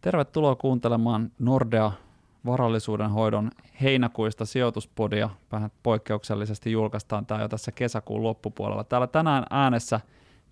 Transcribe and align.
Tervetuloa 0.00 0.56
kuuntelemaan 0.56 1.32
Nordea 1.38 1.92
varallisuuden 2.46 3.10
hoidon 3.10 3.50
heinäkuista 3.82 4.44
sijoituspodia. 4.44 5.30
Vähän 5.52 5.70
poikkeuksellisesti 5.82 6.72
julkaistaan 6.72 7.26
tämä 7.26 7.42
jo 7.42 7.48
tässä 7.48 7.72
kesäkuun 7.72 8.22
loppupuolella. 8.22 8.84
Täällä 8.84 9.06
tänään 9.06 9.44
äänessä 9.50 10.00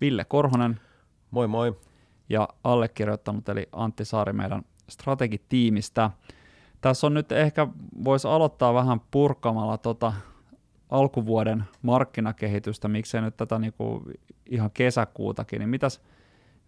Ville 0.01 0.25
Korhonen. 0.25 0.79
Moi 1.31 1.47
moi. 1.47 1.79
Ja 2.29 2.47
allekirjoittanut 2.63 3.49
eli 3.49 3.69
Antti 3.71 4.05
Saari 4.05 4.33
meidän 4.33 4.61
strategitiimistä. 4.89 6.11
Tässä 6.81 7.07
on 7.07 7.13
nyt 7.13 7.31
ehkä, 7.31 7.67
voisi 8.03 8.27
aloittaa 8.27 8.73
vähän 8.73 9.01
purkamalla 9.11 9.77
tota 9.77 10.13
alkuvuoden 10.89 11.63
markkinakehitystä, 11.81 12.87
miksei 12.87 13.21
nyt 13.21 13.37
tätä 13.37 13.59
niinku 13.59 14.03
ihan 14.45 14.71
kesäkuutakin, 14.71 15.59
niin 15.59 15.69
mitäs 15.69 16.01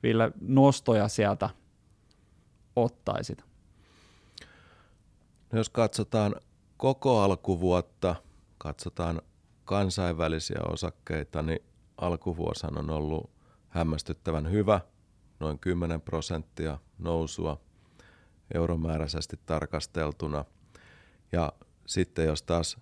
Ville 0.03 0.31
nostoja 0.41 1.07
sieltä 1.07 1.49
ottaisit? 2.75 3.43
No 5.51 5.57
jos 5.57 5.69
katsotaan 5.69 6.35
koko 6.77 7.21
alkuvuotta, 7.21 8.15
katsotaan 8.57 9.21
kansainvälisiä 9.65 10.59
osakkeita, 10.69 11.41
niin 11.41 11.59
alkuvuosan 11.97 12.77
on 12.77 12.89
ollut 12.89 13.29
hämmästyttävän 13.69 14.51
hyvä, 14.51 14.81
noin 15.39 15.59
10 15.59 16.01
prosenttia 16.01 16.77
nousua 16.99 17.61
euromääräisesti 18.53 19.39
tarkasteltuna. 19.45 20.45
Ja 21.31 21.53
sitten 21.85 22.25
jos 22.25 22.43
taas 22.43 22.77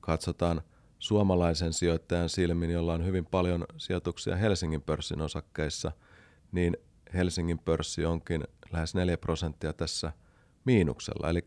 katsotaan 0.00 0.62
suomalaisen 0.98 1.72
sijoittajan 1.72 2.28
silmin, 2.28 2.70
jolla 2.70 2.92
on 2.92 3.04
hyvin 3.04 3.26
paljon 3.26 3.64
sijoituksia 3.76 4.36
Helsingin 4.36 4.82
pörssin 4.82 5.20
osakkeissa, 5.20 5.92
niin 6.52 6.76
Helsingin 7.14 7.58
pörssi 7.58 8.04
onkin 8.04 8.44
lähes 8.72 8.94
4 8.94 9.16
prosenttia 9.16 9.72
tässä 9.72 10.12
miinuksella. 10.64 11.30
Eli 11.30 11.44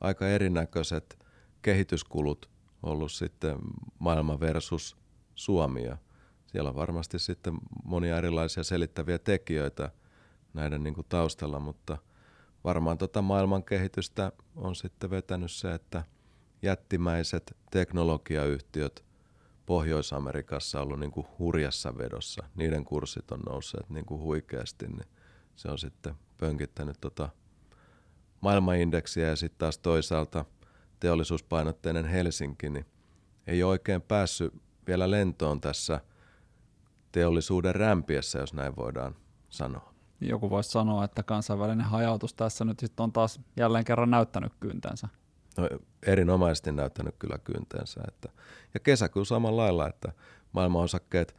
aika 0.00 0.28
erinäköiset 0.28 1.18
kehityskulut 1.62 2.50
ollut 2.82 3.12
sitten 3.12 3.58
maailma 3.98 4.40
versus 4.40 4.96
Suomi. 5.34 5.84
Ja 5.84 5.96
siellä 6.46 6.70
on 6.70 6.76
varmasti 6.76 7.18
sitten 7.18 7.54
monia 7.84 8.18
erilaisia 8.18 8.64
selittäviä 8.64 9.18
tekijöitä 9.18 9.90
näiden 10.54 10.82
niin 10.82 10.94
kuin 10.94 11.06
taustalla, 11.08 11.60
mutta 11.60 11.98
varmaan 12.68 12.98
tota 12.98 13.22
maailman 13.22 13.64
kehitystä 13.64 14.32
on 14.56 14.76
sitten 14.76 15.10
vetänyt 15.10 15.50
se, 15.50 15.74
että 15.74 16.04
jättimäiset 16.62 17.56
teknologiayhtiöt 17.70 19.04
Pohjois-Amerikassa 19.66 20.80
on 20.80 20.86
ollut 20.86 21.00
niin 21.00 21.10
kuin 21.10 21.26
hurjassa 21.38 21.98
vedossa. 21.98 22.44
Niiden 22.54 22.84
kurssit 22.84 23.30
on 23.32 23.40
nousseet 23.40 23.90
niin 23.90 24.06
kuin 24.06 24.20
huikeasti, 24.20 24.86
niin 24.86 25.06
se 25.56 25.68
on 25.68 25.78
sitten 25.78 26.14
pönkittänyt 26.38 26.96
tota 27.00 27.28
maailmanindeksiä 28.40 29.28
ja 29.28 29.36
sitten 29.36 29.58
taas 29.58 29.78
toisaalta 29.78 30.44
teollisuuspainotteinen 31.00 32.04
Helsinki, 32.04 32.70
niin 32.70 32.86
ei 33.46 33.62
oikein 33.62 34.02
päässyt 34.02 34.54
vielä 34.86 35.10
lentoon 35.10 35.60
tässä 35.60 36.00
teollisuuden 37.12 37.74
rämpiessä, 37.74 38.38
jos 38.38 38.54
näin 38.54 38.76
voidaan 38.76 39.16
sanoa. 39.48 39.97
Joku 40.20 40.50
voisi 40.50 40.70
sanoa, 40.70 41.04
että 41.04 41.22
kansainvälinen 41.22 41.86
hajautus 41.86 42.34
tässä 42.34 42.64
nyt 42.64 42.78
sitten 42.78 43.04
on 43.04 43.12
taas 43.12 43.40
jälleen 43.56 43.84
kerran 43.84 44.10
näyttänyt 44.10 44.52
kyntänsä. 44.60 45.08
No, 45.56 45.68
erinomaisesti 46.02 46.72
näyttänyt 46.72 47.14
kyllä 47.18 47.38
kyntänsä. 47.38 48.00
Että, 48.08 48.28
ja 48.74 48.80
kesäkuun 48.80 49.26
samalla 49.26 49.62
lailla, 49.62 49.88
että 49.88 50.12
maailmanosakkeet 50.52 51.36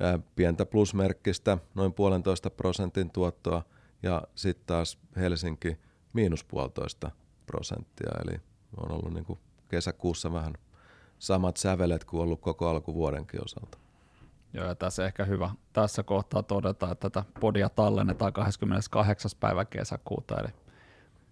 ää, 0.00 0.18
pientä 0.36 0.66
plusmerkkistä, 0.66 1.58
noin 1.74 1.92
puolentoista 1.92 2.50
prosentin 2.50 3.10
tuottoa, 3.10 3.62
ja 4.02 4.22
sitten 4.34 4.66
taas 4.66 4.98
Helsinki– 5.16 5.76
miinus 6.12 6.44
puolitoista 6.44 7.10
prosenttia, 7.46 8.10
eli 8.24 8.40
on 8.76 8.92
ollut 8.92 9.14
niin 9.14 9.24
kuin 9.24 9.38
kesäkuussa 9.68 10.32
vähän 10.32 10.54
samat 11.18 11.56
sävelet 11.56 12.04
kuin 12.04 12.22
ollut 12.22 12.40
koko 12.40 12.68
alkuvuodenkin 12.68 13.44
osalta. 13.44 13.78
Joo, 14.52 14.66
ja 14.66 14.74
tässä 14.74 15.06
ehkä 15.06 15.24
hyvä 15.24 15.50
tässä 15.72 16.02
kohtaa 16.02 16.42
todeta, 16.42 16.90
että 16.90 17.10
tätä 17.10 17.24
podia 17.40 17.68
tallennetaan 17.68 18.32
28. 18.32 19.30
päivä 19.40 19.64
kesäkuuta, 19.64 20.40
eli 20.40 20.48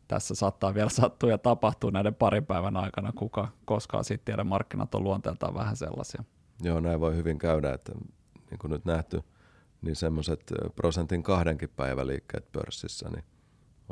tässä 0.09 0.35
saattaa 0.35 0.75
vielä 0.75 0.91
sattua 0.91 1.31
ja 1.31 1.39
tapahtua 1.39 1.91
näiden 1.91 2.15
parin 2.15 2.47
päivän 2.47 2.77
aikana, 2.77 3.13
kuka 3.13 3.49
koskaan 3.65 4.05
sitten 4.05 4.25
tiedä, 4.25 4.45
markkinat 4.45 4.95
on 4.95 5.05
luonteeltaan 5.05 5.55
vähän 5.55 5.77
sellaisia. 5.77 6.25
Joo, 6.63 6.81
näin 6.81 7.01
voi 7.01 7.17
hyvin 7.17 7.39
käydä, 7.39 7.73
että 7.73 7.93
niin 8.51 8.59
kuin 8.59 8.71
nyt 8.71 8.85
nähty, 8.85 9.23
niin 9.83 9.97
semmoiset 9.97 10.53
prosentin 10.77 11.23
kahdenkin 11.23 11.69
päiväliikkeet 11.77 12.53
pörssissä, 12.53 13.09
niin 13.09 13.25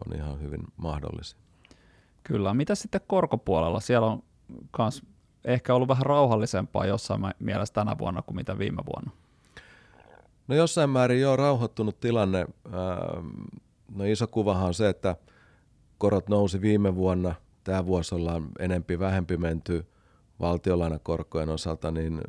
on 0.07 0.17
ihan 0.17 0.41
hyvin 0.41 0.65
mahdollisia. 0.77 1.39
Kyllä. 2.23 2.55
Mitä 2.55 2.75
sitten 2.75 3.01
korkopuolella? 3.07 3.81
Siellä 3.81 4.07
on 4.07 4.23
myös 4.79 5.03
ehkä 5.47 5.75
ollut 5.75 5.89
vähän 5.89 6.07
rauhallisempaa 6.07 6.87
jossain 6.87 7.21
mielessä 7.39 7.75
tänä 7.75 7.99
vuonna 7.99 8.23
kuin 8.23 8.37
mitä 8.37 8.59
viime 8.59 8.83
vuonna. 8.87 9.11
No 10.49 10.55
jossain 10.55 10.91
määrin 10.91 11.21
jo 11.21 11.37
rauhoittunut 11.37 12.01
tilanne. 12.01 12.47
No 13.95 14.05
iso 14.05 14.27
kuvahan 14.27 14.67
on 14.67 14.75
se, 14.75 14.89
että 14.89 15.17
korot 15.99 16.29
nousi 16.29 16.61
viime 16.61 16.95
vuonna. 16.95 17.35
Tämä 17.65 17.87
vuosi 17.87 18.15
ollaan 18.15 18.49
enempi 18.59 18.99
vähempi 18.99 19.37
menty 19.37 19.87
valtiolainakorkojen 20.41 21.49
osalta, 21.49 21.91
niin 21.91 22.21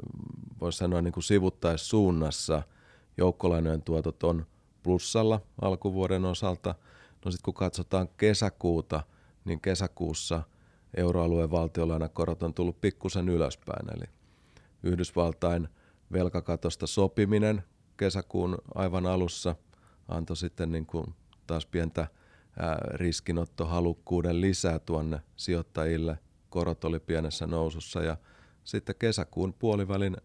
voisi 0.62 0.78
sanoa 0.78 1.02
niin 1.02 1.14
kuin 1.14 1.24
sivuttaissuunnassa 1.24 2.64
joukkolainojen 3.18 3.82
tuotot 3.82 4.24
on 4.24 4.46
plussalla 4.84 5.42
alkuvuoden 5.62 6.26
osalta– 6.26 6.76
No 7.26 7.32
sitten 7.32 7.44
kun 7.44 7.54
katsotaan 7.54 8.10
kesäkuuta, 8.18 9.04
niin 9.46 9.62
kesäkuussa 9.62 10.44
euroalueen 10.98 11.52
valtiolainakorot 11.52 12.44
on 12.44 12.54
tullut 12.54 12.82
pikkusen 12.82 13.30
ylöspäin. 13.30 13.98
Eli 13.98 14.06
Yhdysvaltain 14.84 15.68
velkakatosta 16.12 16.88
sopiminen 16.88 17.64
kesäkuun 17.98 18.58
aivan 18.76 19.06
alussa 19.06 19.56
antoi 20.08 20.38
sitten 20.38 20.72
niin 20.72 20.86
kuin 20.86 21.14
taas 21.48 21.66
pientä 21.66 22.08
riskinottohalukkuuden 22.94 24.42
lisää 24.42 24.80
tuonne 24.80 25.22
sijoittajille. 25.36 26.20
Korot 26.50 26.84
oli 26.84 27.00
pienessä 27.00 27.48
nousussa 27.48 28.02
ja 28.04 28.18
sitten 28.64 28.96
kesäkuun 29.00 29.54
puolivälin 29.54 30.18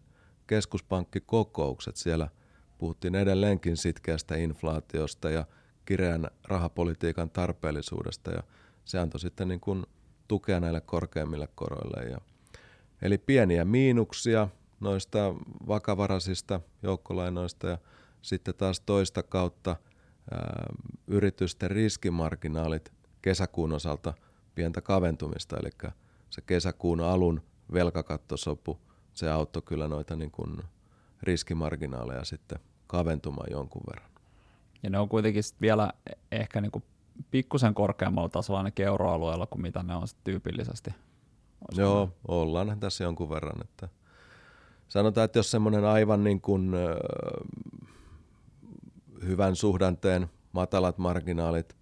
keskuspankkikokoukset 0.47 1.95
siellä 1.95 2.27
puhuttiin 2.77 3.15
edelleenkin 3.15 3.77
sitkeästä 3.77 4.35
inflaatiosta 4.35 5.29
ja 5.29 5.45
kireän 5.85 6.27
rahapolitiikan 6.43 7.29
tarpeellisuudesta 7.29 8.31
ja 8.31 8.43
se 8.85 8.99
antoi 8.99 9.19
sitten 9.19 9.47
niin 9.47 9.59
kuin 9.59 9.85
tukea 10.33 10.59
näille 10.59 10.81
korkeimmille 10.81 11.47
koroille. 11.55 12.09
Ja, 12.09 12.17
eli 13.01 13.17
pieniä 13.17 13.65
miinuksia 13.65 14.47
noista 14.79 15.19
vakavaraisista 15.67 16.61
joukkolainoista 16.83 17.67
ja 17.67 17.77
sitten 18.21 18.55
taas 18.55 18.79
toista 18.79 19.23
kautta 19.23 19.75
ää, 20.31 20.65
yritysten 21.07 21.71
riskimarginaalit 21.71 22.93
kesäkuun 23.21 23.71
osalta 23.71 24.13
pientä 24.55 24.81
kaventumista, 24.81 25.57
eli 25.57 25.69
se 26.29 26.41
kesäkuun 26.41 27.01
alun 27.01 27.41
velkakattosopu, 27.73 28.79
se 29.13 29.31
auttoi 29.31 29.61
kyllä 29.61 29.87
noita 29.87 30.15
niin 30.15 30.31
kuin 30.31 30.61
riskimarginaaleja 31.23 32.25
sitten 32.25 32.59
kaventumaan 32.87 33.51
jonkun 33.51 33.83
verran. 33.89 34.11
Ja 34.83 34.89
ne 34.89 34.99
on 34.99 35.09
kuitenkin 35.09 35.43
vielä 35.61 35.93
ehkä 36.31 36.61
niin 36.61 36.71
kuin 36.71 36.83
pikkusen 37.31 37.73
korkeammalla 37.73 38.29
tasolla 38.29 38.59
ainakin 38.59 38.85
euroalueella 38.85 39.45
kuin 39.45 39.61
mitä 39.61 39.83
ne 39.83 39.95
on 39.95 40.07
tyypillisesti. 40.23 40.93
Joo, 41.77 42.05
näin. 42.05 42.11
ollaan 42.27 42.79
tässä 42.79 43.03
jonkun 43.03 43.29
verran. 43.29 43.61
Että 43.61 43.89
sanotaan, 44.87 45.25
että 45.25 45.39
jos 45.39 45.51
semmoinen 45.51 45.85
aivan 45.85 46.23
niin 46.23 46.41
kuin, 46.41 46.73
äh, 46.73 46.81
hyvän 49.25 49.55
suhdanteen 49.55 50.27
matalat 50.51 50.97
marginaalit, 50.97 51.75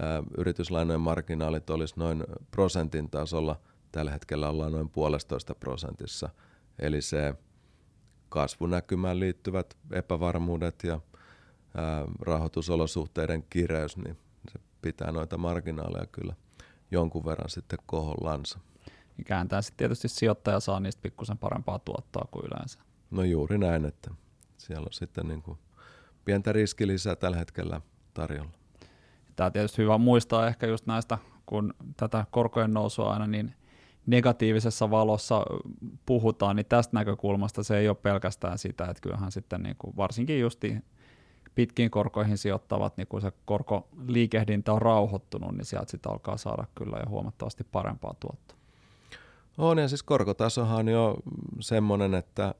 äh, 0.00 0.24
yrityslainojen 0.38 1.00
marginaalit 1.00 1.70
olisi 1.70 1.94
noin 1.96 2.24
prosentin 2.50 3.10
tasolla, 3.10 3.60
tällä 3.92 4.10
hetkellä 4.10 4.48
ollaan 4.48 4.72
noin 4.72 4.90
puolestoista 4.90 5.54
prosentissa. 5.54 6.28
Eli 6.78 7.02
se 7.02 7.34
kasvunäkymään 8.28 9.20
liittyvät 9.20 9.76
epävarmuudet 9.92 10.84
ja 10.84 11.00
rahoitusolosuhteiden 12.20 13.42
kireys, 13.50 13.96
niin 13.96 14.18
pitää 14.86 15.12
noita 15.12 15.38
marginaaleja 15.38 16.06
kyllä 16.06 16.34
jonkun 16.90 17.24
verran 17.24 17.50
sitten 17.50 17.78
kohollansa. 17.86 18.58
Ja 19.18 19.24
kääntää 19.24 19.62
sitten 19.62 19.76
tietysti 19.76 20.08
sijoittaja 20.08 20.60
saa 20.60 20.80
niistä 20.80 21.02
pikkusen 21.02 21.38
parempaa 21.38 21.78
tuottoa 21.78 22.28
kuin 22.30 22.46
yleensä. 22.46 22.78
No 23.10 23.22
juuri 23.24 23.58
näin, 23.58 23.84
että 23.84 24.10
siellä 24.56 24.84
on 24.84 24.92
sitten 24.92 25.28
niin 25.28 25.42
kuin 25.42 25.58
pientä 26.24 26.52
riskilisää 26.52 27.16
tällä 27.16 27.36
hetkellä 27.36 27.80
tarjolla. 28.14 28.50
Tämä 29.36 29.50
tietysti 29.50 29.82
hyvä 29.82 29.98
muistaa 29.98 30.46
ehkä 30.46 30.66
just 30.66 30.86
näistä 30.86 31.18
kun 31.46 31.74
tätä 31.96 32.24
korkojen 32.30 32.74
nousua 32.74 33.12
aina 33.12 33.26
niin 33.26 33.54
negatiivisessa 34.06 34.90
valossa 34.90 35.42
puhutaan, 36.06 36.56
niin 36.56 36.66
tästä 36.66 36.96
näkökulmasta 36.96 37.62
se 37.62 37.78
ei 37.78 37.88
ole 37.88 37.96
pelkästään 37.96 38.58
sitä, 38.58 38.84
että 38.84 39.00
kyllähän 39.00 39.32
sitten 39.32 39.62
niin 39.62 39.76
kuin 39.78 39.96
varsinkin 39.96 40.40
justi 40.40 40.76
pitkiin 41.56 41.90
korkoihin 41.90 42.38
sijoittavat, 42.38 42.96
niin 42.96 43.06
kun 43.06 43.20
se 43.20 43.32
korkoliikehdintä 43.44 44.72
on 44.72 44.82
rauhoittunut, 44.82 45.56
niin 45.56 45.64
sieltä 45.64 45.90
sitten 45.90 46.12
alkaa 46.12 46.36
saada 46.36 46.66
kyllä 46.74 46.96
jo 46.96 47.08
huomattavasti 47.08 47.64
parempaa 47.64 48.14
tuottoa. 48.20 48.56
On, 49.58 49.78
ja 49.78 49.88
siis 49.88 50.02
korkotasohan 50.02 50.78
on 50.78 50.88
jo 50.88 51.16
semmoinen, 51.60 52.14
että 52.14 52.54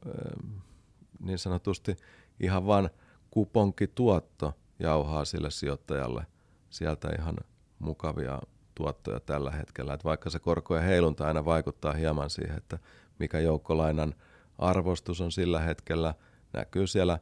niin 1.21 1.39
sanotusti 1.39 1.97
ihan 2.41 2.67
vain 2.67 2.91
kuponkituotto 3.31 4.53
jauhaa 4.79 5.25
sille 5.25 5.51
sijoittajalle 5.51 6.27
sieltä 6.71 7.09
ihan 7.19 7.37
mukavia 7.79 8.39
tuottoja 8.75 9.21
tällä 9.21 9.51
hetkellä. 9.51 9.95
Että 9.95 10.05
vaikka 10.05 10.31
se 10.31 10.39
korkojen 10.39 10.85
heilunta 10.85 11.27
aina 11.27 11.45
vaikuttaa 11.45 11.93
hieman 11.93 12.31
siihen, 12.31 12.57
että 12.57 12.79
mikä 13.19 13.41
joukkolainan 13.41 14.15
arvostus 14.59 15.21
on 15.21 15.33
sillä 15.33 15.61
hetkellä, 15.61 16.15
näkyy 16.53 16.87
siellä 16.87 17.19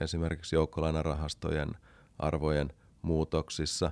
esimerkiksi 0.00 0.56
joukkolainarahastojen 0.56 1.70
arvojen 2.18 2.72
muutoksissa, 3.02 3.90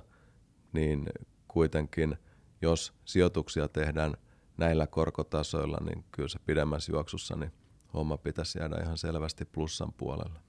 niin 0.73 1.09
kuitenkin 1.47 2.17
jos 2.61 2.93
sijoituksia 3.05 3.67
tehdään 3.67 4.13
näillä 4.57 4.87
korkotasoilla, 4.87 5.77
niin 5.85 6.05
kyllä 6.11 6.29
se 6.29 6.39
pidemmässä 6.45 6.91
juoksussa 6.91 7.35
niin 7.35 7.51
homma 7.93 8.17
pitäisi 8.17 8.59
jäädä 8.59 8.75
ihan 8.83 8.97
selvästi 8.97 9.45
plussan 9.45 9.93
puolelle. 9.97 10.39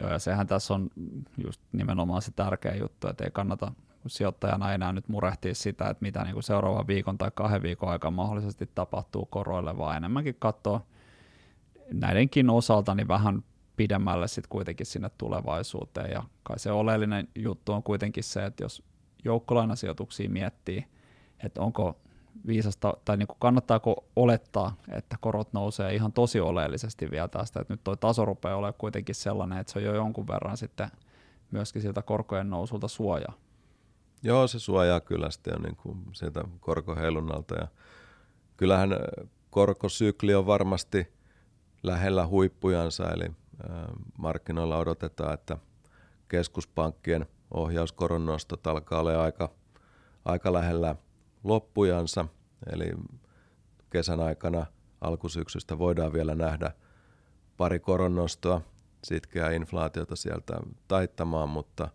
Joo, 0.00 0.10
ja 0.10 0.18
sehän 0.18 0.46
tässä 0.46 0.74
on 0.74 0.90
just 1.44 1.60
nimenomaan 1.72 2.22
se 2.22 2.30
tärkeä 2.30 2.74
juttu, 2.74 3.08
että 3.08 3.24
ei 3.24 3.30
kannata 3.30 3.72
sijoittajana 4.06 4.74
enää 4.74 4.92
nyt 4.92 5.08
murehtia 5.08 5.54
sitä, 5.54 5.88
että 5.88 6.02
mitä 6.02 6.24
niin 6.24 6.32
kuin 6.32 6.42
seuraavan 6.42 6.86
viikon 6.86 7.18
tai 7.18 7.30
kahden 7.34 7.62
viikon 7.62 7.88
aikana 7.88 8.16
mahdollisesti 8.16 8.70
tapahtuu 8.74 9.26
koroille, 9.26 9.78
vaan 9.78 9.96
enemmänkin 9.96 10.36
katsoa 10.38 10.86
näidenkin 11.92 12.50
osalta 12.50 12.94
niin 12.94 13.08
vähän 13.08 13.44
pidemmälle 13.78 14.28
sitten 14.28 14.48
kuitenkin 14.48 14.86
sinne 14.86 15.10
tulevaisuuteen. 15.18 16.10
Ja 16.10 16.22
kai 16.42 16.58
se 16.58 16.72
oleellinen 16.72 17.28
juttu 17.34 17.72
on 17.72 17.82
kuitenkin 17.82 18.24
se, 18.24 18.44
että 18.44 18.64
jos 18.64 18.82
joukkolainasijoituksia 19.24 20.30
miettii, 20.30 20.84
että 21.44 21.60
onko 21.60 22.00
viisasta, 22.46 22.94
tai 23.04 23.16
niin 23.16 23.26
kuin 23.26 23.36
kannattaako 23.40 24.04
olettaa, 24.16 24.76
että 24.88 25.16
korot 25.20 25.52
nousee 25.52 25.94
ihan 25.94 26.12
tosi 26.12 26.40
oleellisesti 26.40 27.10
vielä 27.10 27.28
tästä, 27.28 27.60
että 27.60 27.74
nyt 27.74 27.84
tuo 27.84 27.96
taso 27.96 28.24
rupeaa 28.24 28.56
olemaan 28.56 28.74
kuitenkin 28.78 29.14
sellainen, 29.14 29.58
että 29.58 29.72
se 29.72 29.78
on 29.78 29.84
jo 29.84 29.94
jonkun 29.94 30.28
verran 30.28 30.56
sitten 30.56 30.88
myöskin 31.50 31.82
siltä 31.82 32.02
korkojen 32.02 32.50
nousulta 32.50 32.88
suojaa. 32.88 33.32
Joo, 34.22 34.46
se 34.46 34.58
suojaa 34.58 35.00
kyllä 35.00 35.30
sitten 35.30 35.52
jo 35.52 35.58
niin 35.58 35.76
kuin 35.76 35.98
sieltä 36.12 36.44
korkoheilunnalta 36.60 37.54
ja 37.54 37.68
kyllähän 38.56 38.90
korkosykli 39.50 40.34
on 40.34 40.46
varmasti 40.46 41.12
lähellä 41.82 42.26
huippujansa, 42.26 43.10
eli 43.10 43.30
markkinoilla 44.18 44.76
odotetaan, 44.78 45.34
että 45.34 45.58
keskuspankkien 46.28 47.26
ohjauskoronnostot 47.50 48.66
alkaa 48.66 49.00
olla 49.00 49.22
aika, 49.22 49.50
aika 50.24 50.52
lähellä 50.52 50.96
loppujansa, 51.44 52.28
eli 52.72 52.90
kesän 53.90 54.20
aikana 54.20 54.66
alkusyksystä 55.00 55.78
voidaan 55.78 56.12
vielä 56.12 56.34
nähdä 56.34 56.72
pari 57.56 57.80
koronnostoa, 57.80 58.60
sitkeää 59.04 59.50
inflaatiota 59.50 60.16
sieltä 60.16 60.60
taittamaan, 60.88 61.48
mutta 61.48 61.88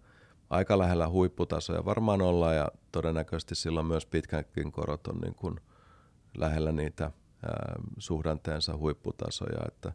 aika 0.49 0.77
lähellä 0.77 1.09
huipputasoja 1.09 1.85
varmaan 1.85 2.21
ollaan 2.21 2.55
ja 2.55 2.67
todennäköisesti 2.91 3.55
silloin 3.55 3.85
myös 3.85 4.05
pitkänkin 4.05 4.71
korot 4.71 5.07
on 5.07 5.17
niin 5.17 5.35
kuin 5.35 5.59
lähellä 6.37 6.71
niitä 6.71 7.11
suhdanteensa 7.97 8.77
huipputasoja, 8.77 9.59
että 9.67 9.93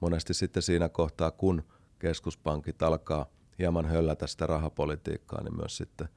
monesti 0.00 0.34
sitten 0.34 0.62
siinä 0.62 0.88
kohtaa, 0.88 1.30
kun 1.30 1.62
keskuspankit 1.98 2.82
alkaa 2.82 3.26
hieman 3.58 3.86
höllätä 3.86 4.26
sitä 4.26 4.46
rahapolitiikkaa, 4.46 5.42
niin 5.42 5.56
myös 5.56 5.76
sitten 5.76 6.08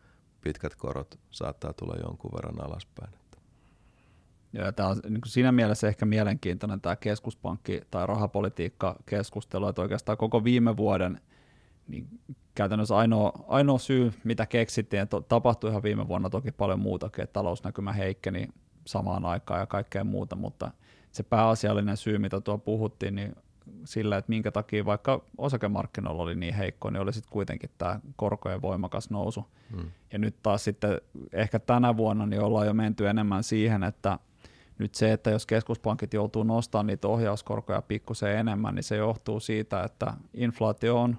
pitkät 0.42 0.76
korot 0.76 1.20
saattaa 1.30 1.74
tulla 1.74 1.96
jonkun 2.04 2.32
verran 2.36 2.66
alaspäin. 2.66 3.14
Ja 4.54 4.72
tämä 4.72 4.90
on 4.90 4.98
niin 5.10 5.22
siinä 5.26 5.52
mielessä 5.52 5.88
ehkä 5.88 6.06
mielenkiintoinen 6.06 6.82
tämä 6.82 6.96
keskuspankki- 6.96 7.82
tai 7.92 8.08
rahapolitiikka-keskustelu, 8.08 9.68
että 9.68 9.82
oikeastaan 9.82 10.18
koko 10.18 10.44
viime 10.44 10.78
vuoden 10.78 11.22
niin 11.88 12.08
käytännössä 12.56 12.98
ainoa, 12.98 13.32
ainoa 13.48 13.78
syy, 13.78 14.14
mitä 14.24 14.46
keksittiin, 14.46 15.02
että 15.02 15.22
tapahtui 15.22 15.70
ihan 15.70 15.84
viime 15.84 16.08
vuonna 16.08 16.30
toki 16.30 16.52
paljon 16.52 16.80
muutakin, 16.80 17.24
että 17.24 17.34
talousnäkymä 17.34 17.94
heikkeni 17.94 18.48
samaan 18.86 19.26
aikaan 19.26 19.60
ja 19.60 19.66
kaikkea 19.66 20.04
muuta, 20.04 20.36
mutta 20.36 20.72
se 21.12 21.24
pääasiallinen 21.24 21.98
syy, 21.98 22.18
mitä 22.18 22.42
tuo 22.42 22.58
puhuttiin, 22.58 23.16
niin 23.16 23.36
sillä, 23.86 24.18
että 24.18 24.30
minkä 24.30 24.52
takia 24.52 24.86
vaikka 24.86 25.26
osakemarkkinoilla 25.38 26.24
oli 26.24 26.36
niin 26.36 26.54
heikko, 26.54 26.90
niin 26.90 27.02
oli 27.02 27.14
sitten 27.14 27.32
kuitenkin 27.32 27.70
tämä 27.78 28.00
korkojen 28.16 28.62
voimakas 28.62 29.10
nousu. 29.10 29.46
Hmm. 29.72 29.92
Ja 30.14 30.20
nyt 30.20 30.36
taas 30.44 30.64
sitten 30.64 31.02
ehkä 31.34 31.60
tänä 31.60 31.98
vuonna 31.98 32.26
niin 32.26 32.42
ollaan 32.42 32.68
jo 32.68 32.74
menty 32.74 33.08
enemmän 33.08 33.44
siihen, 33.44 33.84
että 33.84 34.20
nyt 34.80 34.96
se, 34.96 35.12
että 35.14 35.30
jos 35.30 35.46
keskuspankit 35.46 36.14
joutuu 36.14 36.44
nostamaan 36.44 36.88
niitä 36.88 37.08
ohjauskorkoja 37.08 37.82
pikkusen 37.82 38.38
enemmän, 38.38 38.76
niin 38.76 38.84
se 38.84 38.96
johtuu 38.96 39.40
siitä, 39.40 39.84
että 39.84 40.14
inflaatio 40.34 41.02
on 41.02 41.18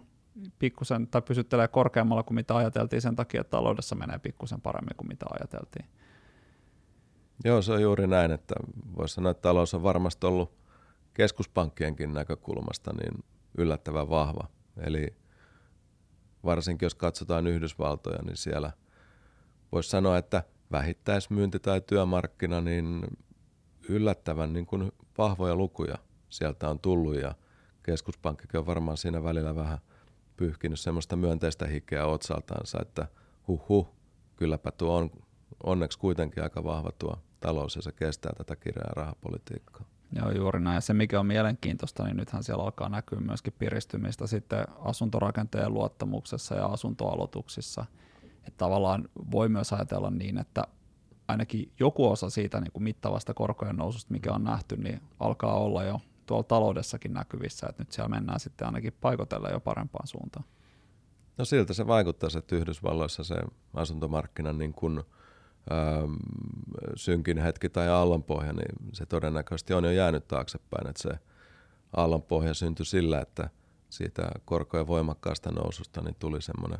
pikkusen 0.58 1.06
tai 1.06 1.22
pysyttelee 1.22 1.69
korkeammalla 1.69 2.22
kuin 2.22 2.34
mitä 2.34 2.56
ajateltiin 2.56 3.02
sen 3.02 3.16
takia, 3.16 3.40
että 3.40 3.50
taloudessa 3.50 3.94
menee 3.94 4.19
pikkusen 4.19 4.61
paremmin 4.61 4.96
kuin 4.96 5.08
mitä 5.08 5.26
ajateltiin. 5.40 5.84
Joo, 7.44 7.62
se 7.62 7.72
on 7.72 7.82
juuri 7.82 8.06
näin, 8.06 8.31
että 8.32 8.55
voisi 8.96 9.14
sanoa, 9.14 9.31
että 9.31 9.43
talous 9.43 9.75
on 9.75 9.82
varmasti 9.82 10.26
ollut 10.26 10.52
keskuspankkienkin 11.14 12.14
näkökulmasta 12.14 12.93
niin 12.93 13.25
yllättävän 13.58 14.11
vahva. 14.11 14.49
Eli 14.76 15.16
varsinkin 16.44 16.87
jos 16.87 16.94
katsotaan 16.94 17.46
Yhdysvaltoja, 17.46 18.22
niin 18.22 18.37
siellä 18.37 18.72
voisi 19.72 19.90
sanoa, 19.90 20.19
että 20.19 20.43
vähittäismyynti 20.72 21.58
tai 21.58 21.81
työmarkkina, 21.81 22.61
niin 22.61 23.00
yllättävän 23.88 24.52
niin 24.52 24.66
kuin 24.66 24.93
vahvoja 25.19 25.56
lukuja 25.56 25.99
sieltä 26.28 26.69
on 26.69 26.78
tullut 26.78 27.16
ja 27.16 27.34
keskuspankkikin 27.82 28.61
on 28.61 28.66
varmaan 28.66 28.96
siinä 28.96 29.25
välillä 29.25 29.56
vähän 29.56 29.78
pyyhkinyt 30.37 30.81
semmoista 30.81 31.16
myönteistä 31.16 31.66
hikeä 31.66 32.06
otsaltaansa, 32.06 32.78
että 32.82 33.06
huh 33.49 33.69
huh, 33.69 33.94
kylläpä 34.37 34.70
tuo 34.70 34.96
on 34.96 35.11
onneksi 35.62 35.99
kuitenkin 35.99 36.43
aika 36.43 36.64
vahva 36.64 36.93
tuo 36.99 37.19
talous 37.40 37.76
ja 37.76 37.82
se 37.82 37.93
kestää 37.93 38.32
tätä 38.37 38.56
kirjaa 38.56 38.92
rahapolitiikkaa. 38.97 39.93
Joo, 40.16 40.30
juuri 40.30 40.61
näin. 40.61 40.75
Ja 40.75 40.80
se, 40.80 40.94
mikä 40.94 41.21
on 41.21 41.26
mielenkiintoista, 41.26 42.04
niin 42.04 42.16
nythän 42.16 42.44
siellä 42.44 42.64
alkaa 42.64 42.88
näkyä 42.88 43.21
myöskin 43.21 43.54
piristymistä 43.59 44.26
sitten 44.26 44.64
asuntorakenteen 44.78 45.75
luottamuksessa 45.75 46.54
ja 46.54 46.66
asuntoaloituksissa. 46.66 47.85
Että 48.23 48.59
tavallaan 48.59 49.09
voi 49.30 49.49
myös 49.49 49.73
ajatella 49.73 50.11
niin, 50.11 50.38
että 50.38 50.64
ainakin 51.28 51.73
joku 51.80 52.11
osa 52.11 52.30
siitä 52.30 52.61
niin 52.61 52.73
kuin 52.73 52.83
mittavasta 52.83 53.35
korkojen 53.35 53.76
noususta, 53.76 54.12
mikä 54.12 54.33
on 54.33 54.44
nähty, 54.44 54.76
niin 54.76 55.00
alkaa 55.21 55.54
olla 55.54 55.85
jo 55.85 56.00
tuolla 56.26 56.42
taloudessakin 56.42 57.14
näkyvissä, 57.14 57.66
että 57.71 57.83
nyt 57.83 57.92
siellä 57.92 58.09
mennään 58.09 58.40
sitten 58.40 58.66
ainakin 58.66 58.92
paikotella 59.00 59.49
jo 59.49 59.61
parempaan 59.61 60.06
suuntaan. 60.06 60.44
No 61.38 61.44
siltä 61.44 61.75
se 61.75 61.87
vaikuttaa, 61.87 62.28
että 62.38 62.56
Yhdysvalloissa 62.56 63.25
se 63.25 63.37
asuntomarkkinan 63.75 64.59
niin 64.59 64.73
kuin– 64.73 65.02
synkin 66.97 67.38
hetki 67.38 67.68
tai 67.68 67.88
aallonpohja, 67.88 68.52
niin 68.52 68.92
se 68.92 69.06
todennäköisesti 69.06 69.75
on 69.75 69.85
jo 69.85 69.90
jäänyt 69.90 70.28
taaksepäin. 70.28 70.88
Että 70.88 71.02
se 71.02 71.18
aallonpohja 71.97 72.54
syntyi 72.54 72.87
sillä, 72.87 73.21
että 73.21 73.50
siitä 73.90 74.30
korkojen 74.44 74.87
voimakkaasta 74.87 75.50
noususta 75.50 76.00
niin 76.00 76.16
tuli 76.18 76.42
semmoinen, 76.42 76.78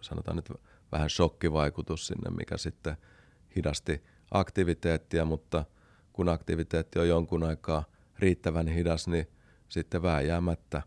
sanotaan 0.00 0.36
nyt 0.36 0.52
vähän 0.92 1.10
shokkivaikutus 1.10 2.06
sinne, 2.06 2.30
mikä 2.30 2.56
sitten 2.56 2.96
hidasti 3.56 4.02
aktiviteettia, 4.30 5.24
mutta 5.24 5.64
kun 6.12 6.28
aktiviteetti 6.28 6.98
on 6.98 7.08
jonkun 7.08 7.42
aikaa 7.42 7.84
riittävän 8.18 8.68
hidas, 8.68 9.08
niin 9.08 9.26
sitten 9.68 10.02
vääjäämättä 10.02 10.82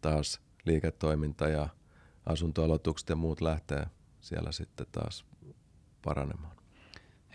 taas 0.00 0.40
liiketoiminta 0.64 1.48
ja 1.48 1.68
asuntoaloitukset 2.26 3.08
ja 3.08 3.16
muut 3.16 3.40
lähtee 3.40 3.86
siellä 4.20 4.52
sitten 4.52 4.86
taas 4.92 5.24
paranemaan. 6.04 6.55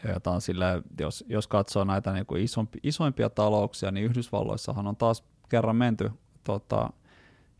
Ja 0.03 0.39
sille, 0.39 0.65
jos, 0.99 1.25
jos 1.27 1.47
katsoo 1.47 1.83
näitä 1.83 2.13
niin 2.13 2.25
kuin 2.25 2.43
isompi, 2.43 2.79
isoimpia 2.83 3.29
talouksia, 3.29 3.91
niin 3.91 4.05
Yhdysvalloissahan 4.05 4.87
on 4.87 4.95
taas 4.95 5.23
kerran 5.49 5.75
menty 5.75 6.11
tota, 6.43 6.89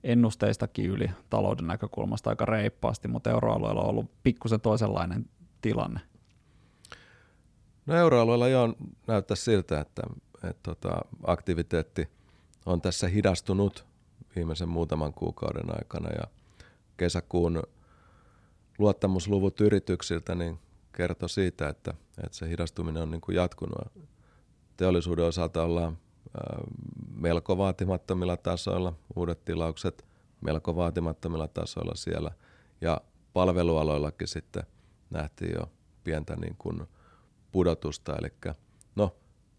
ennusteistakin 0.04 0.86
yli 0.86 1.12
talouden 1.30 1.68
näkökulmasta 1.68 2.30
aika 2.30 2.46
reippaasti, 2.46 3.08
mutta 3.08 3.30
euroalueella 3.30 3.82
on 3.82 3.90
ollut 3.90 4.12
pikkusen 4.24 4.62
toisenlainen 4.62 5.30
tilanne. 5.62 6.00
No 7.86 7.96
euroalueella 7.96 8.48
jo 8.48 8.74
näyttää 9.08 9.36
siltä, 9.36 9.80
että, 9.80 10.02
että 10.44 10.60
tota, 10.64 11.02
aktiviteetti 11.24 12.10
on 12.66 12.82
tässä 12.82 13.08
hidastunut 13.08 13.86
viimeisen 14.36 14.70
muutaman 14.70 15.14
kuukauden 15.14 15.76
aikana 15.78 16.10
ja 16.10 16.24
kesäkuun 16.98 17.64
luottamusluvut 18.80 19.62
yrityksiltä 19.62 20.36
niin 20.36 20.60
kertoi 21.02 21.30
siitä, 21.30 21.70
että, 21.70 21.94
että 22.24 22.38
se 22.38 22.50
hidastuminen 22.50 23.04
on 23.04 23.12
niin 23.12 23.22
kuin 23.22 23.36
jatkunut. 23.36 24.08
Teollisuuden 24.78 25.26
osalta 25.26 25.64
ollaan 25.64 25.98
melko 27.16 27.58
vaatimattomilla 27.58 28.38
tasoilla, 28.38 28.94
uudet 29.16 29.46
tilaukset 29.46 30.06
melko 30.42 30.76
vaatimattomilla 30.76 31.48
tasoilla 31.48 31.96
siellä 31.96 32.32
ja 32.82 33.02
palvelualoillakin 33.34 34.28
sitten 34.28 34.64
nähtiin 35.10 35.52
jo 35.60 35.72
pientä 36.04 36.36
niin 36.36 36.56
kuin 36.58 36.82
pudotusta, 37.52 38.16
eli 38.16 38.54
no 38.96 39.16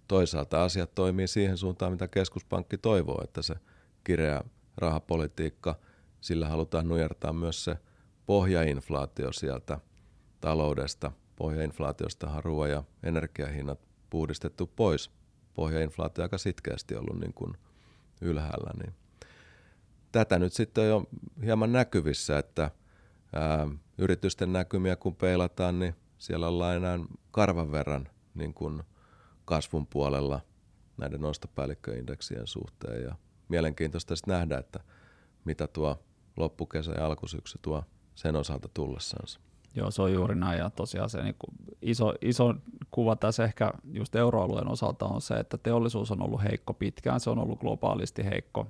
toisaalta 0.09 0.65
asiat 0.65 0.95
toimii 0.95 1.29
siihen 1.29 1.57
suuntaan, 1.57 1.93
mitä 1.93 2.09
keskuspankki 2.09 2.79
toivoo, 2.79 3.21
että 3.25 3.43
se 3.43 3.55
kireä 4.05 4.41
rahapolitiikka, 4.77 5.79
sillä 6.21 6.49
halutaan 6.49 6.89
nujertaa 6.89 7.33
myös 7.33 7.65
se 7.65 7.77
pohjainflaatio 8.27 9.33
sieltä 9.33 9.81
taloudesta. 10.41 11.13
Pohjainflaatiostahan 11.43 12.45
ruoan 12.45 12.71
ja 12.71 12.85
energiahinnat 13.03 13.81
puhdistettu 14.11 14.67
pois. 14.67 15.11
Pohjainflaatio 15.55 16.23
aika 16.23 16.39
sitkeästi 16.39 16.97
ollut 16.97 17.21
niin 17.21 17.33
kuin 17.33 17.57
ylhäällä. 18.21 18.71
Niin 18.83 18.95
tätä 20.13 20.39
nyt 20.39 20.53
sitten 20.53 20.85
on 20.85 20.89
jo 20.89 21.05
hieman 21.45 21.73
näkyvissä, 21.73 22.39
että 22.39 22.71
ää, 23.33 23.69
yritysten 23.99 24.53
näkymiä 24.53 24.97
kun 24.97 25.17
peilataan, 25.17 25.79
niin 25.79 25.95
siellä 26.19 26.49
ollaan 26.49 26.77
enää 26.77 26.99
karvan 27.31 27.73
verran 27.73 28.09
niin 28.35 28.55
kuin 28.55 28.83
kasvun 29.45 29.87
puolella 29.87 30.41
näiden 30.97 31.25
ostopäällikköindeksien 31.25 32.47
suhteen. 32.47 33.03
Ja 33.03 33.17
mielenkiintoista 33.49 34.17
sitten 34.17 34.33
nähdä, 34.33 34.59
että 34.59 34.81
mitä 35.45 35.67
tuo 35.67 36.05
loppukesä 36.37 36.93
ja 36.93 37.07
alkusyksy 37.07 37.59
tuo 37.63 37.85
sen 38.15 38.37
osalta 38.37 38.69
tullessansa. 38.75 39.41
Joo, 39.75 39.91
se 39.91 40.03
on 40.03 40.13
juuri 40.13 40.35
näin 40.35 40.59
ja 40.59 40.71
tosiaan 40.71 41.11
se 41.11 41.23
niin 41.23 41.37
kuin 41.39 41.55
iso, 41.83 42.15
iso 42.21 42.55
kuva 42.91 43.17
tässä 43.17 43.45
ehkä 43.45 43.73
just 43.93 44.15
euroalueen 44.15 44.69
osalta 44.69 45.07
on 45.07 45.21
se, 45.21 45.35
että 45.35 45.59
teollisuus 45.59 46.11
on 46.11 46.23
ollut 46.23 46.43
heikko 46.43 46.75
pitkään, 46.75 47.21
se 47.21 47.31
on 47.31 47.39
ollut 47.39 47.61
globaalisti 47.61 48.25
heikko 48.25 48.67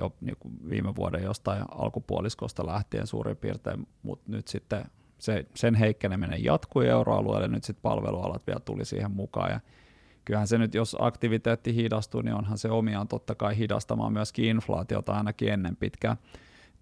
jo 0.00 0.12
niin 0.20 0.36
kuin 0.40 0.54
viime 0.70 0.94
vuoden 0.94 1.22
jostain 1.22 1.64
alkupuoliskosta 1.70 2.66
lähtien 2.66 3.06
suurin 3.06 3.36
piirtein, 3.36 3.86
mutta 4.02 4.32
nyt 4.32 4.48
sitten 4.48 4.84
se, 5.18 5.46
sen 5.54 5.74
heikkeneminen 5.74 6.44
jatkui 6.44 6.88
euroalueelle, 6.88 7.48
nyt 7.48 7.64
sitten 7.64 7.82
palvelualat 7.82 8.46
vielä 8.46 8.60
tuli 8.60 8.84
siihen 8.84 9.10
mukaan 9.10 9.50
ja 9.50 9.60
kyllähän 10.24 10.48
se 10.48 10.58
nyt, 10.58 10.74
jos 10.74 10.96
aktiviteetti 11.00 11.74
hidastuu, 11.74 12.22
niin 12.22 12.34
onhan 12.34 12.58
se 12.58 12.70
omiaan 12.70 13.08
totta 13.08 13.34
kai 13.34 13.58
hidastamaan 13.58 14.12
myöskin 14.12 14.44
inflaatiota 14.44 15.12
ainakin 15.12 15.52
ennen 15.52 15.76
pitkään. 15.76 16.16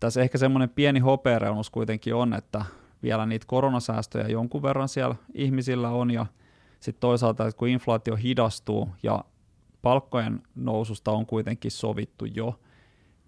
Tässä 0.01 0.23
ehkä 0.23 0.39
semmoinen 0.39 0.71
pieni 0.71 1.01
hopeareunus 1.01 1.71
kuitenkin 1.71 2.15
on, 2.15 2.35
että 2.35 2.65
vielä 3.03 3.27
niitä 3.27 3.47
koronasäästöjä 3.49 4.29
jonkun 4.29 4.63
verran 4.63 4.89
siellä 4.89 5.15
ihmisillä 5.35 5.91
on 5.91 6.11
ja 6.11 6.27
sitten 6.81 7.01
toisaalta, 7.01 7.47
että 7.47 7.59
kun 7.59 7.69
inflaatio 7.69 8.17
hidastuu 8.17 8.89
ja 9.03 9.25
palkkojen 9.83 10.43
noususta 10.55 11.11
on 11.11 11.27
kuitenkin 11.27 11.71
sovittu 11.71 12.25
jo, 12.25 12.61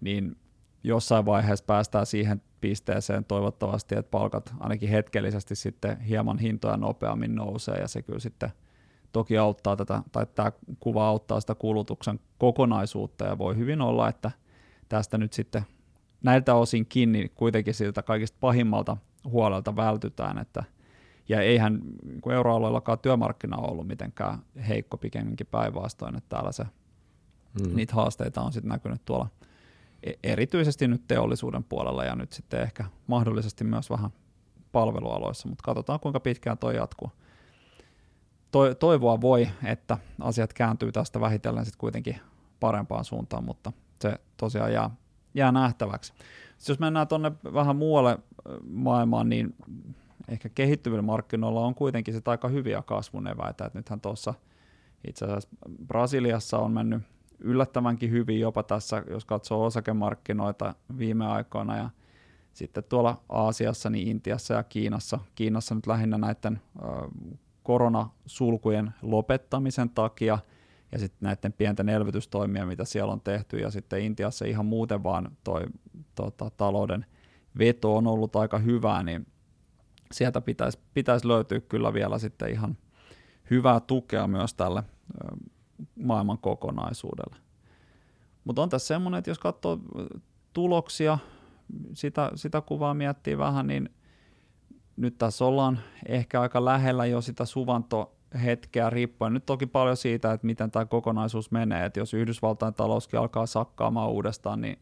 niin 0.01 0.37
jossain 0.83 1.25
vaiheessa 1.25 1.65
päästään 1.65 2.05
siihen 2.05 2.41
pisteeseen 2.61 3.25
toivottavasti, 3.25 3.95
että 3.95 4.11
palkat 4.11 4.53
ainakin 4.59 4.89
hetkellisesti 4.89 5.55
sitten 5.55 5.99
hieman 5.99 6.39
hintoja 6.39 6.77
nopeammin 6.77 7.35
nousee 7.35 7.75
ja 7.75 7.87
se 7.87 8.01
kyllä 8.01 8.19
sitten 8.19 8.51
toki 9.11 9.37
auttaa 9.37 9.75
tätä, 9.75 10.01
tai 10.11 10.25
tämä 10.35 10.51
kuva 10.79 11.07
auttaa 11.07 11.39
sitä 11.39 11.55
kulutuksen 11.55 12.19
kokonaisuutta 12.37 13.25
ja 13.25 13.37
voi 13.37 13.55
hyvin 13.55 13.81
olla, 13.81 14.09
että 14.09 14.31
tästä 14.89 15.17
nyt 15.17 15.33
sitten 15.33 15.63
näiltä 16.23 16.55
osin 16.55 16.85
kiinni 16.85 17.29
kuitenkin 17.35 17.73
siltä 17.73 18.01
kaikista 18.01 18.37
pahimmalta 18.39 18.97
huolelta 19.25 19.75
vältytään, 19.75 20.37
että 20.37 20.63
ja 21.29 21.41
eihän 21.41 21.81
niin 22.03 22.31
euroalueellakaan 22.31 22.99
työmarkkina 22.99 23.57
ole 23.57 23.71
ollut 23.71 23.87
mitenkään 23.87 24.39
heikko 24.67 24.97
pikemminkin 24.97 25.47
päinvastoin, 25.47 26.15
että 26.15 26.29
täällä 26.29 26.51
se, 26.51 26.63
mm. 26.63 27.75
niitä 27.75 27.95
haasteita 27.95 28.41
on 28.41 28.53
sitten 28.53 28.69
näkynyt 28.69 29.05
tuolla 29.05 29.27
e- 30.03 30.13
erityisesti 30.23 30.87
nyt 30.87 31.07
teollisuuden 31.07 31.63
puolella 31.63 32.03
ja 32.03 32.15
nyt 32.15 32.33
sitten 32.33 32.61
ehkä 32.61 32.85
mahdollisesti 33.07 33.63
myös 33.63 33.89
vähän 33.89 34.11
palvelualoissa, 34.71 35.49
mutta 35.49 35.63
katsotaan 35.63 35.99
kuinka 35.99 36.19
pitkään 36.19 36.57
toi 36.57 36.75
jatkuu. 36.75 37.11
toivoa 38.79 39.21
voi, 39.21 39.47
että 39.63 39.97
asiat 40.19 40.53
kääntyy 40.53 40.91
tästä 40.91 41.19
vähitellen 41.19 41.65
sitten 41.65 41.79
kuitenkin 41.79 42.19
parempaan 42.59 43.05
suuntaan, 43.05 43.43
mutta 43.43 43.71
se 44.01 44.19
tosiaan 44.37 44.73
jää, 44.73 44.89
jää 45.33 45.51
nähtäväksi. 45.51 46.13
Sitten 46.61 46.73
jos 46.73 46.79
mennään 46.79 47.07
tuonne 47.07 47.31
vähän 47.53 47.75
muualle 47.75 48.19
maailmaan, 48.69 49.29
niin 49.29 49.55
ehkä 50.27 50.49
kehittyvillä 50.49 51.01
markkinoilla 51.01 51.65
on 51.65 51.75
kuitenkin 51.75 52.13
se 52.13 52.21
aika 52.25 52.47
hyviä 52.47 52.83
kasvun 52.85 53.27
eväitä. 53.27 53.65
Et 53.65 53.73
nythän 53.73 54.01
tuossa 54.01 54.33
itse 55.07 55.25
asiassa 55.25 55.49
Brasiliassa 55.87 56.57
on 56.57 56.71
mennyt 56.71 57.03
yllättävänkin 57.39 58.11
hyvin 58.11 58.39
jopa 58.39 58.63
tässä, 58.63 59.03
jos 59.09 59.25
katsoo 59.25 59.65
osakemarkkinoita 59.65 60.75
viime 60.97 61.25
aikoina 61.25 61.77
ja 61.77 61.89
sitten 62.53 62.83
tuolla 62.83 63.21
Aasiassa, 63.29 63.89
niin 63.89 64.07
Intiassa 64.07 64.53
ja 64.53 64.63
Kiinassa. 64.63 65.19
Kiinassa 65.35 65.75
nyt 65.75 65.87
lähinnä 65.87 66.17
näiden 66.17 66.61
koronasulkujen 67.63 68.93
lopettamisen 69.01 69.89
takia 69.89 70.39
ja 70.91 70.99
sitten 70.99 71.19
näiden 71.21 71.53
pienten 71.53 71.89
elvytystoimia, 71.89 72.65
mitä 72.65 72.85
siellä 72.85 73.13
on 73.13 73.21
tehty, 73.21 73.57
ja 73.57 73.71
sitten 73.71 74.01
Intiassa 74.01 74.45
ihan 74.45 74.65
muuten 74.65 75.03
vaan 75.03 75.31
toi 75.43 75.61
tota, 76.15 76.49
talouden 76.49 77.05
veto 77.57 77.95
on 77.95 78.07
ollut 78.07 78.35
aika 78.35 78.57
hyvää, 78.59 79.03
niin 79.03 79.27
sieltä 80.11 80.41
pitäisi, 80.41 80.79
pitäisi 80.93 81.27
löytyä 81.27 81.59
kyllä 81.59 81.93
vielä 81.93 82.19
sitten 82.19 82.49
ihan 82.49 82.77
hyvää 83.49 83.79
tukea 83.79 84.27
myös 84.27 84.53
tälle 84.53 84.83
maailman 85.95 86.37
kokonaisuudelle. 86.37 87.35
Mutta 88.43 88.61
on 88.61 88.69
tässä 88.69 88.87
semmoinen, 88.87 89.17
että 89.19 89.31
jos 89.31 89.39
katsoo 89.39 89.79
tuloksia, 90.53 91.17
sitä, 91.93 92.31
sitä 92.35 92.61
kuvaa 92.61 92.93
miettii 92.93 93.37
vähän, 93.37 93.67
niin 93.67 93.89
nyt 94.95 95.17
tässä 95.17 95.45
ollaan 95.45 95.79
ehkä 96.07 96.41
aika 96.41 96.65
lähellä 96.65 97.05
jo 97.05 97.21
sitä 97.21 97.45
suvantohetkeä 98.31 98.89
riippuen. 98.89 99.33
Nyt 99.33 99.45
toki 99.45 99.67
paljon 99.67 99.97
siitä, 99.97 100.33
että 100.33 100.47
miten 100.47 100.71
tämä 100.71 100.85
kokonaisuus 100.85 101.51
menee, 101.51 101.85
että 101.85 101.99
jos 101.99 102.13
Yhdysvaltain 102.13 102.73
talouskin 102.73 103.19
alkaa 103.19 103.45
sakkaamaan 103.45 104.09
uudestaan, 104.09 104.61
niin 104.61 104.81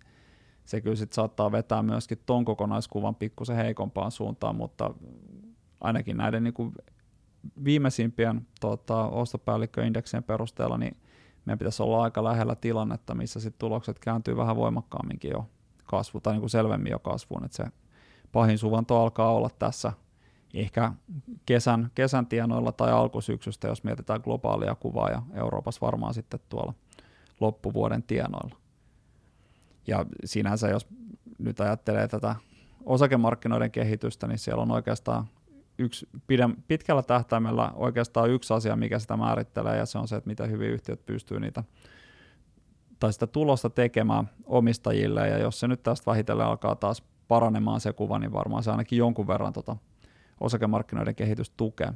se 0.65 0.81
kyllä 0.81 0.95
sit 0.95 1.13
saattaa 1.13 1.51
vetää 1.51 1.83
myöskin 1.83 2.19
ton 2.25 2.45
kokonaiskuvan 2.45 3.15
pikkusen 3.15 3.55
heikompaan 3.55 4.11
suuntaan, 4.11 4.55
mutta 4.55 4.93
ainakin 5.81 6.17
näiden 6.17 6.43
niin 6.43 6.53
kuin 6.53 6.73
viimeisimpien 7.63 8.47
tota, 8.61 9.07
ostopäällikköindeksien 9.07 10.23
perusteella, 10.23 10.77
niin 10.77 10.97
meidän 11.45 11.59
pitäisi 11.59 11.83
olla 11.83 12.03
aika 12.03 12.23
lähellä 12.23 12.55
tilannetta, 12.55 13.15
missä 13.15 13.39
sit 13.39 13.57
tulokset 13.57 13.99
kääntyy 13.99 14.37
vähän 14.37 14.55
voimakkaamminkin 14.55 15.31
jo 15.31 15.49
kasvu, 15.85 16.19
tai 16.19 16.33
niin 16.33 16.41
kuin 16.41 16.49
selvemmin 16.49 16.91
jo 16.91 16.99
kasvuun, 16.99 17.45
että 17.45 17.57
se 17.57 17.63
pahin 18.31 18.57
suvanto 18.57 19.01
alkaa 19.01 19.33
olla 19.33 19.49
tässä 19.59 19.93
ehkä 20.53 20.91
kesän, 21.45 21.91
kesän 21.95 22.27
tienoilla 22.27 22.71
tai 22.71 22.91
alkusyksystä, 22.91 23.67
jos 23.67 23.83
mietitään 23.83 24.21
globaalia 24.23 24.75
kuvaa, 24.75 25.09
ja 25.09 25.21
Euroopassa 25.33 25.85
varmaan 25.85 26.13
sitten 26.13 26.39
tuolla 26.49 26.73
loppuvuoden 27.39 28.03
tienoilla. 28.03 28.55
Ja 29.87 30.05
sinänsä, 30.25 30.69
jos 30.69 30.87
nyt 31.39 31.59
ajattelee 31.59 32.07
tätä 32.07 32.35
osakemarkkinoiden 32.85 33.71
kehitystä, 33.71 34.27
niin 34.27 34.39
siellä 34.39 34.61
on 34.61 34.71
oikeastaan 34.71 35.25
yksi, 35.77 36.09
pitkällä 36.67 37.03
tähtäimellä 37.03 37.71
oikeastaan 37.75 38.29
yksi 38.29 38.53
asia, 38.53 38.75
mikä 38.75 38.99
sitä 38.99 39.17
määrittelee, 39.17 39.77
ja 39.77 39.85
se 39.85 39.97
on 39.97 40.07
se, 40.07 40.15
että 40.15 40.27
miten 40.27 40.51
hyvin 40.51 40.69
yhtiöt 40.69 41.05
pystyy 41.05 41.39
niitä 41.39 41.63
tai 42.99 43.13
sitä 43.13 43.27
tulosta 43.27 43.69
tekemään 43.69 44.29
omistajille, 44.45 45.27
ja 45.27 45.37
jos 45.37 45.59
se 45.59 45.67
nyt 45.67 45.83
tästä 45.83 46.11
vähitellen 46.11 46.45
alkaa 46.45 46.75
taas 46.75 47.03
paranemaan 47.27 47.79
se 47.79 47.93
kuva, 47.93 48.19
niin 48.19 48.33
varmaan 48.33 48.63
se 48.63 48.71
ainakin 48.71 48.97
jonkun 48.97 49.27
verran 49.27 49.53
tota 49.53 49.77
osakemarkkinoiden 50.39 51.15
kehitystä 51.15 51.53
tukee. 51.57 51.93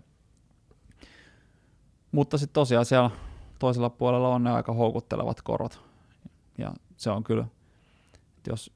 Mutta 2.11 2.37
sitten 2.37 2.53
tosiaan 2.53 2.85
siellä 2.85 3.11
toisella 3.59 3.89
puolella 3.89 4.29
on 4.29 4.43
ne 4.43 4.51
aika 4.51 4.73
houkuttelevat 4.73 5.41
korot, 5.41 5.81
ja 6.57 6.73
se 6.97 7.09
on 7.09 7.23
kyllä 7.23 7.47
että 8.43 8.51
jos, 8.51 8.71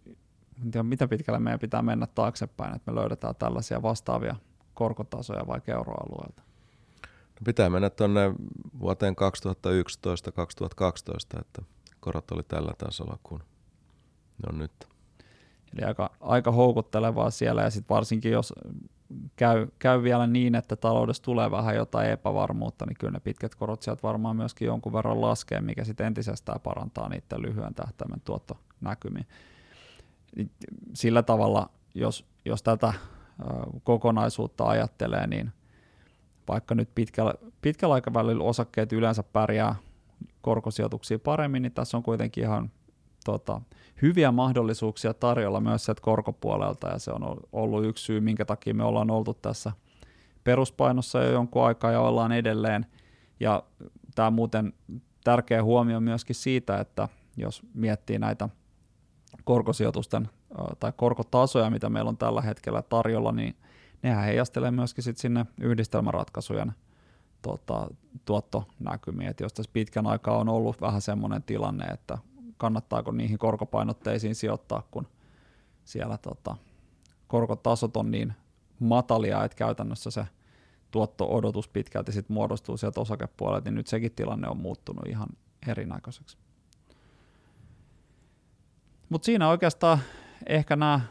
en 0.63 0.71
tiedä 0.71 0.83
mitä 0.83 1.07
pitkälle 1.07 1.39
meidän 1.39 1.59
pitää 1.59 1.81
mennä 1.81 2.07
taaksepäin, 2.07 2.75
että 2.75 2.91
me 2.91 2.99
löydetään 2.99 3.35
tällaisia 3.35 3.81
vastaavia 3.81 4.35
korkotasoja 4.73 5.47
vaikka 5.47 5.71
euroalueelta? 5.71 6.41
No 7.05 7.41
pitää 7.45 7.69
mennä 7.69 7.89
tuonne 7.89 8.33
vuoteen 8.79 9.15
2011-2012, 11.37 11.39
että 11.41 11.61
korot 11.99 12.31
oli 12.31 12.43
tällä 12.43 12.73
tasolla 12.77 13.17
kuin 13.23 13.41
ne 14.37 14.49
on 14.53 14.59
nyt. 14.59 14.87
Eli 15.73 15.85
aika, 15.85 16.11
aika 16.21 16.51
houkuttelevaa 16.51 17.31
siellä 17.31 17.61
ja 17.61 17.69
sitten 17.69 17.95
varsinkin 17.95 18.31
jos 18.31 18.53
käy, 19.35 19.67
käy 19.79 20.03
vielä 20.03 20.27
niin, 20.27 20.55
että 20.55 20.75
taloudessa 20.75 21.23
tulee 21.23 21.51
vähän 21.51 21.75
jotain 21.75 22.09
epävarmuutta, 22.09 22.85
niin 22.85 22.97
kyllä 22.99 23.11
ne 23.11 23.19
pitkät 23.19 23.55
korot 23.55 23.81
sieltä 23.81 24.03
varmaan 24.03 24.35
myöskin 24.35 24.65
jonkun 24.65 24.93
verran 24.93 25.21
laskee, 25.21 25.61
mikä 25.61 25.83
sitten 25.83 26.07
entisestään 26.07 26.59
parantaa 26.59 27.09
niiden 27.09 27.41
lyhyen 27.41 27.73
tähtäimen 27.73 28.21
tuottonäkymiä. 28.21 29.23
Sillä 30.93 31.23
tavalla, 31.23 31.69
jos, 31.95 32.25
jos 32.45 32.63
tätä 32.63 32.93
kokonaisuutta 33.83 34.67
ajattelee, 34.67 35.27
niin 35.27 35.51
vaikka 36.47 36.75
nyt 36.75 36.89
pitkällä, 36.95 37.33
pitkällä 37.61 37.95
aikavälillä 37.95 38.43
osakkeet 38.43 38.93
yleensä 38.93 39.23
pärjää 39.23 39.75
korkosijoituksia 40.41 41.19
paremmin, 41.19 41.61
niin 41.61 41.71
tässä 41.71 41.97
on 41.97 42.03
kuitenkin 42.03 42.43
ihan 42.43 42.71
tota, 43.27 43.61
hyviä 44.01 44.31
mahdollisuuksia 44.31 45.13
tarjolla 45.13 45.59
myös 45.59 45.85
sieltä 45.85 46.01
korkopuolelta, 46.01 46.87
ja 46.87 46.99
se 46.99 47.11
on 47.11 47.37
ollut 47.53 47.85
yksi 47.85 48.03
syy, 48.03 48.19
minkä 48.19 48.45
takia 48.45 48.73
me 48.73 48.83
ollaan 48.83 49.11
oltu 49.11 49.33
tässä 49.33 49.71
peruspainossa 50.43 51.23
jo 51.23 51.31
jonkun 51.31 51.65
aikaa 51.65 51.91
ja 51.91 52.01
ollaan 52.01 52.31
edelleen. 52.31 52.85
Ja 53.39 53.63
tämä 54.15 54.31
muuten 54.31 54.73
tärkeä 55.23 55.63
huomio 55.63 55.99
myöskin 55.99 56.35
siitä, 56.35 56.79
että 56.79 57.09
jos 57.37 57.63
miettii 57.73 58.19
näitä 58.19 58.49
korkosijoitusten 59.43 60.29
tai 60.79 60.93
korkotasoja, 60.95 61.69
mitä 61.69 61.89
meillä 61.89 62.09
on 62.09 62.17
tällä 62.17 62.41
hetkellä 62.41 62.81
tarjolla, 62.81 63.31
niin 63.31 63.55
nehän 64.03 64.23
heijastelee 64.23 64.71
myöskin 64.71 65.03
sit 65.03 65.17
sinne 65.17 65.45
yhdistelmäratkaisujen 65.61 66.73
tota, 67.41 67.87
tuottonäkymiin. 68.25 69.29
Et 69.29 69.39
jos 69.39 69.53
tässä 69.53 69.71
pitkän 69.73 70.07
aikaa 70.07 70.37
on 70.37 70.49
ollut 70.49 70.81
vähän 70.81 71.01
semmoinen 71.01 71.43
tilanne, 71.43 71.85
että 71.85 72.17
kannattaako 72.57 73.11
niihin 73.11 73.37
korkopainotteisiin 73.37 74.35
sijoittaa, 74.35 74.87
kun 74.91 75.07
siellä 75.85 76.17
tota, 76.17 76.55
korkotasot 77.27 77.97
on 77.97 78.11
niin 78.11 78.33
matalia, 78.79 79.43
että 79.43 79.57
käytännössä 79.57 80.11
se 80.11 80.27
tuotto-odotus 80.91 81.67
pitkälti 81.67 82.11
sit 82.11 82.29
muodostuu 82.29 82.77
sieltä 82.77 83.01
osakepuolelta, 83.01 83.69
niin 83.69 83.75
nyt 83.75 83.87
sekin 83.87 84.11
tilanne 84.11 84.47
on 84.49 84.57
muuttunut 84.57 85.07
ihan 85.07 85.27
erinäköiseksi. 85.67 86.37
Mutta 89.09 89.25
siinä 89.25 89.49
oikeastaan 89.49 89.99
ehkä 90.47 90.75
nämä 90.75 91.01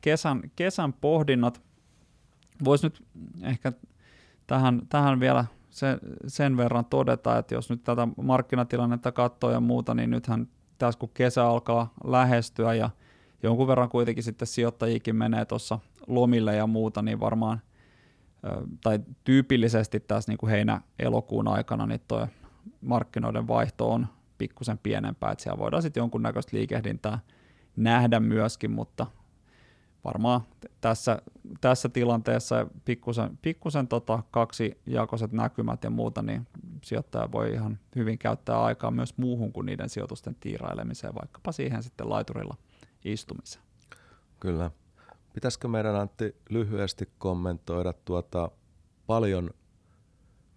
kesän, 0.00 0.42
kesän 0.56 0.92
pohdinnat. 0.92 1.62
Voisi 2.64 2.86
nyt 2.86 3.06
ehkä 3.42 3.72
tähän, 4.46 4.82
tähän 4.88 5.20
vielä 5.20 5.44
sen, 5.74 5.98
sen 6.26 6.56
verran 6.56 6.84
todeta, 6.84 7.38
että 7.38 7.54
jos 7.54 7.70
nyt 7.70 7.84
tätä 7.84 8.08
markkinatilannetta 8.22 9.12
katsoo 9.12 9.50
ja 9.50 9.60
muuta, 9.60 9.94
niin 9.94 10.10
nythän 10.10 10.48
tässä 10.78 11.00
kun 11.00 11.10
kesä 11.14 11.46
alkaa 11.46 11.94
lähestyä 12.04 12.74
ja 12.74 12.90
jonkun 13.42 13.68
verran 13.68 13.88
kuitenkin 13.88 14.24
sitten 14.24 14.48
sijoittajikin 14.48 15.16
menee 15.16 15.44
tuossa 15.44 15.78
lomille 16.06 16.56
ja 16.56 16.66
muuta, 16.66 17.02
niin 17.02 17.20
varmaan 17.20 17.60
tai 18.82 19.00
tyypillisesti 19.24 20.00
tässä 20.00 20.32
niin 20.32 20.38
kuin 20.38 20.50
heinä-elokuun 20.50 21.48
aikana 21.48 21.86
niin 21.86 22.00
tuo 22.08 22.28
markkinoiden 22.80 23.48
vaihto 23.48 23.92
on 23.92 24.06
pikkusen 24.38 24.78
pienempää, 24.78 25.32
että 25.32 25.42
siellä 25.42 25.58
voidaan 25.58 25.82
sitten 25.82 26.00
jonkunnäköistä 26.00 26.56
liikehdintää 26.56 27.18
nähdä 27.76 28.20
myöskin, 28.20 28.70
mutta 28.70 29.06
varmaan 30.04 30.40
tässä, 30.80 31.22
tässä 31.60 31.88
tilanteessa 31.88 32.66
pikkusen, 32.84 33.38
pikkusen 33.42 33.88
tota 33.88 34.22
kaksi 34.30 34.78
jakoiset 34.86 35.32
näkymät 35.32 35.84
ja 35.84 35.90
muuta, 35.90 36.22
niin 36.22 36.46
sijoittaja 36.82 37.32
voi 37.32 37.52
ihan 37.52 37.78
hyvin 37.96 38.18
käyttää 38.18 38.62
aikaa 38.62 38.90
myös 38.90 39.18
muuhun 39.18 39.52
kuin 39.52 39.66
niiden 39.66 39.88
sijoitusten 39.88 40.36
tiirailemiseen, 40.40 41.14
vaikkapa 41.14 41.52
siihen 41.52 41.82
sitten 41.82 42.10
laiturilla 42.10 42.56
istumiseen. 43.04 43.64
Kyllä. 44.40 44.70
Pitäisikö 45.32 45.68
meidän 45.68 45.96
Antti 45.96 46.36
lyhyesti 46.50 47.08
kommentoida 47.18 47.92
tuota 47.92 48.50
paljon 49.06 49.50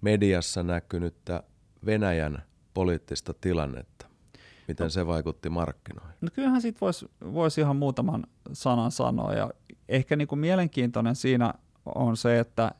mediassa 0.01 0.63
näkynyttä 0.63 1.43
Venäjän 1.85 2.43
poliittista 2.73 3.33
tilannetta? 3.33 3.96
Miten 4.67 4.85
no, 4.85 4.89
se 4.89 5.07
vaikutti 5.07 5.49
markkinoihin? 5.49 6.13
No 6.21 6.27
kyllähän 6.33 6.61
siitä 6.61 6.77
voisi 6.81 7.09
vois 7.33 7.57
ihan 7.57 7.75
muutaman 7.75 8.23
sanan 8.53 8.91
sanoa. 8.91 9.33
Ja 9.33 9.51
ehkä 9.89 10.15
niin 10.15 10.27
kuin 10.27 10.39
mielenkiintoinen 10.39 11.15
siinä 11.15 11.53
on 11.85 12.17
se, 12.17 12.39
että 12.39 12.71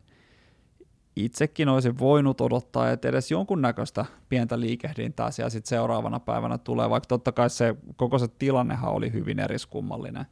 itsekin 1.16 1.70
olisin 1.70 2.00
voinut 2.00 2.42
odottaa, 2.42 2.92
että 2.92 3.08
edes 3.08 3.32
jonkunnäköistä 3.32 4.06
pientä 4.30 4.60
liikehdintää 4.60 5.32
siellä 5.32 5.50
sitten 5.50 5.70
seuraavana 5.70 6.20
päivänä 6.20 6.58
tulee, 6.58 6.90
vaikka 6.90 7.08
totta 7.08 7.32
kai 7.32 7.50
se 7.50 7.76
koko 7.96 8.20
se 8.20 8.28
tilannehan 8.28 8.94
oli 8.94 9.14
hyvin 9.14 9.40
eriskummallinen. 9.40 10.26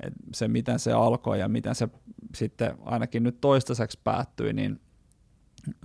Et 0.00 0.14
se, 0.34 0.48
miten 0.48 0.78
se 0.78 0.92
alkoi 0.92 1.40
ja 1.40 1.48
miten 1.48 1.74
se 1.74 1.88
sitten 2.34 2.74
ainakin 2.84 3.22
nyt 3.22 3.40
toistaiseksi 3.40 4.00
päättyi, 4.04 4.52
niin 4.52 4.80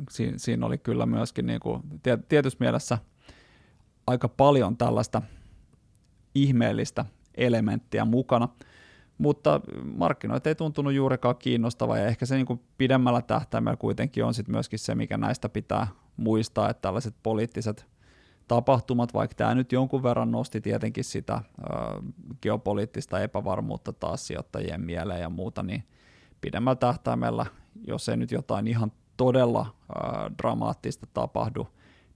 siinä, 0.10 0.38
siinä 0.38 0.66
oli 0.66 0.78
kyllä 0.78 1.06
myöskin 1.06 1.46
niin 1.46 1.60
kuin, 1.60 1.82
tietyssä 2.30 2.58
mielessä– 2.60 2.98
aika 4.12 4.30
paljon 4.30 4.78
tällaista 4.78 5.22
ihmeellistä 6.36 7.06
elementtiä 7.36 8.06
mukana, 8.06 8.50
mutta 9.18 9.62
markkinoita 9.96 10.50
ei 10.50 10.56
tuntunut 10.56 10.94
juurikaan 10.94 11.36
kiinnostavaa 11.36 11.98
ja 11.98 12.08
ehkä 12.08 12.26
se 12.26 12.36
niin 12.36 12.46
kuin 12.46 12.62
pidemmällä 12.78 13.22
tähtäimellä 13.22 13.78
kuitenkin 13.78 14.26
on 14.26 14.34
sit 14.34 14.48
myöskin 14.48 14.80
se, 14.80 14.96
mikä 14.96 15.18
näistä 15.18 15.50
pitää 15.50 15.88
muistaa, 16.18 16.70
että 16.70 16.82
tällaiset 16.82 17.16
poliittiset 17.24 17.86
tapahtumat, 18.48 19.14
vaikka 19.14 19.36
tämä 19.36 19.56
nyt 19.56 19.72
jonkun 19.72 20.04
verran 20.04 20.32
nosti 20.32 20.62
tietenkin 20.62 21.04
sitä 21.04 21.34
ö, 21.34 21.68
geopoliittista 22.42 23.20
epävarmuutta 23.20 23.94
taas 23.94 24.28
sijoittajien 24.28 24.82
mieleen 24.82 25.22
ja 25.22 25.30
muuta, 25.30 25.64
niin 25.64 25.84
pidemmällä 26.42 26.76
tähtäimellä, 26.76 27.46
jos 27.88 28.10
ei 28.10 28.18
nyt 28.18 28.32
jotain 28.32 28.68
ihan 28.68 28.92
todella 29.18 29.66
ö, 29.90 29.96
dramaattista 30.38 31.08
tapahdu, 31.14 31.68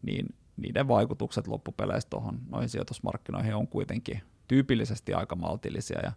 niin 0.02 0.26
niiden 0.58 0.88
vaikutukset 0.88 1.48
loppupeleissä 1.48 2.10
tuohon 2.10 2.40
noihin 2.50 2.70
sijoitusmarkkinoihin 2.70 3.56
on 3.56 3.68
kuitenkin 3.68 4.22
tyypillisesti 4.48 5.14
aika 5.14 5.36
maltillisia. 5.36 6.00
Ja 6.04 6.12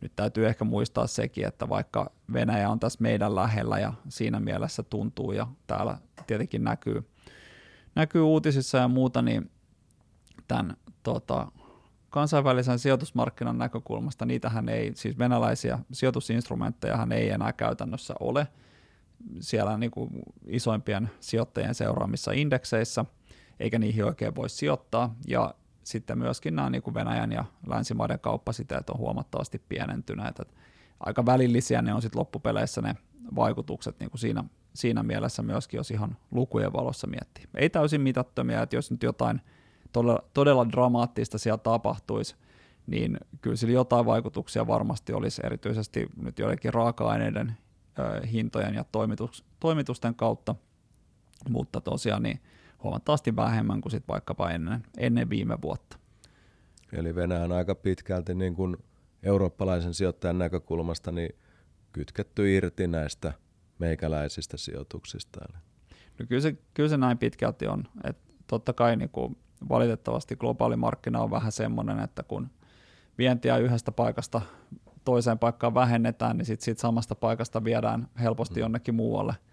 nyt 0.00 0.12
täytyy 0.16 0.46
ehkä 0.46 0.64
muistaa 0.64 1.06
sekin, 1.06 1.46
että 1.46 1.68
vaikka 1.68 2.12
Venäjä 2.32 2.70
on 2.70 2.80
tässä 2.80 2.98
meidän 3.02 3.34
lähellä 3.34 3.78
ja 3.78 3.92
siinä 4.08 4.40
mielessä 4.40 4.82
tuntuu 4.82 5.32
ja 5.32 5.46
täällä 5.66 5.98
tietenkin 6.26 6.64
näkyy, 6.64 7.08
näkyy 7.94 8.22
uutisissa 8.22 8.78
ja 8.78 8.88
muuta, 8.88 9.22
niin 9.22 9.50
tämän 10.48 10.76
tota, 11.02 11.52
kansainvälisen 12.10 12.78
sijoitusmarkkinan 12.78 13.58
näkökulmasta 13.58 14.26
niitähän 14.26 14.68
ei, 14.68 14.92
siis 14.94 15.18
venäläisiä 15.18 15.78
sijoitusinstrumentteja 15.92 17.06
ei 17.14 17.30
enää 17.30 17.52
käytännössä 17.52 18.14
ole 18.20 18.46
siellä 19.40 19.78
niin 19.78 19.90
kuin 19.90 20.10
isoimpien 20.46 21.10
sijoittajien 21.20 21.74
seuraamissa 21.74 22.32
indekseissä– 22.32 23.04
eikä 23.60 23.78
niihin 23.78 24.04
oikein 24.04 24.34
voi 24.34 24.48
sijoittaa, 24.48 25.14
ja 25.26 25.54
sitten 25.84 26.18
myöskin 26.18 26.56
nämä 26.56 26.70
niin 26.70 26.82
kuin 26.82 26.94
Venäjän 26.94 27.32
ja 27.32 27.44
länsimaiden 27.66 28.20
kauppasiteet 28.20 28.90
on 28.90 28.98
huomattavasti 28.98 29.62
pienentyneet, 29.68 30.40
että 30.40 30.54
aika 31.00 31.26
välillisiä 31.26 31.82
ne 31.82 31.94
on 31.94 32.02
sitten 32.02 32.18
loppupeleissä 32.18 32.80
ne 32.80 32.96
vaikutukset 33.36 34.00
niin 34.00 34.10
kuin 34.10 34.20
siinä, 34.20 34.44
siinä 34.74 35.02
mielessä 35.02 35.42
myöskin, 35.42 35.78
jos 35.78 35.90
ihan 35.90 36.16
lukujen 36.30 36.72
valossa 36.72 37.06
miettii. 37.06 37.44
Ei 37.54 37.70
täysin 37.70 38.00
mitattomia, 38.00 38.62
että 38.62 38.76
jos 38.76 38.90
nyt 38.90 39.02
jotain 39.02 39.40
todella, 39.92 40.22
todella 40.34 40.68
dramaattista 40.68 41.38
siellä 41.38 41.58
tapahtuisi, 41.58 42.36
niin 42.86 43.18
kyllä 43.40 43.56
sillä 43.56 43.74
jotain 43.74 44.06
vaikutuksia 44.06 44.66
varmasti 44.66 45.12
olisi 45.12 45.42
erityisesti 45.44 46.06
nyt 46.22 46.38
joidenkin 46.38 46.74
raaka-aineiden 46.74 47.56
ö, 47.98 48.26
hintojen 48.26 48.74
ja 48.74 48.84
toimitus, 48.84 49.44
toimitusten 49.60 50.14
kautta, 50.14 50.54
mutta 51.48 51.80
tosiaan 51.80 52.22
niin 52.22 52.40
huomattavasti 52.82 53.36
vähemmän 53.36 53.80
kuin 53.80 53.92
sit 53.92 54.08
vaikkapa 54.08 54.50
ennen, 54.50 54.82
ennen 54.98 55.30
viime 55.30 55.58
vuotta. 55.62 55.98
Eli 56.92 57.14
Venäjä 57.14 57.44
on 57.44 57.52
aika 57.52 57.74
pitkälti 57.74 58.34
niin 58.34 58.54
kuin 58.54 58.76
eurooppalaisen 59.22 59.94
sijoittajan 59.94 60.38
näkökulmasta 60.38 61.12
niin 61.12 61.36
kytketty 61.92 62.56
irti 62.56 62.86
näistä 62.86 63.32
meikäläisistä 63.78 64.56
sijoituksista. 64.56 65.40
No 66.18 66.26
kyllä, 66.28 66.42
se, 66.42 66.56
kyllä 66.74 66.88
se 66.88 66.96
näin 66.96 67.18
pitkälti 67.18 67.66
on. 67.66 67.84
Et 68.04 68.18
totta 68.46 68.72
kai 68.72 68.96
niin 68.96 69.10
kuin 69.10 69.36
valitettavasti 69.68 70.36
globaali 70.36 70.76
markkina 70.76 71.20
on 71.20 71.30
vähän 71.30 71.52
semmoinen, 71.52 71.98
että 71.98 72.22
kun 72.22 72.50
vientiä 73.18 73.56
yhdestä 73.56 73.92
paikasta 73.92 74.40
toiseen 75.04 75.38
paikkaan 75.38 75.74
vähennetään, 75.74 76.36
niin 76.38 76.46
sit 76.46 76.60
siitä 76.60 76.80
samasta 76.80 77.14
paikasta 77.14 77.64
viedään 77.64 78.08
helposti 78.20 78.54
mm. 78.54 78.60
jonnekin 78.60 78.94
muualle– 78.94 79.34